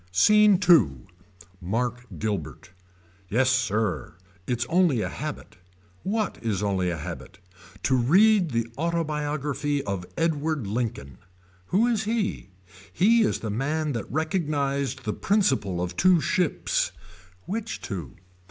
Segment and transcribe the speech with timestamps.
[0.11, 1.05] SCENE II.
[1.61, 2.71] Mark Guilbert.
[3.29, 4.15] Yes sir.
[4.47, 5.57] It's only a habit.
[6.01, 7.37] What is only a habit.
[7.83, 11.19] To read the autobiography of Edward Lincoln.
[11.67, 12.49] Who is he.
[12.91, 16.91] He is the man that recognized the principle of two ships.
[17.45, 18.15] Which two.